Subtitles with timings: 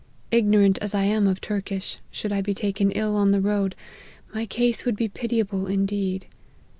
[0.31, 3.75] Ignorant as I am of Turkish, should I be taken ill on the road,
[4.33, 6.25] my case would be pitiable indeed.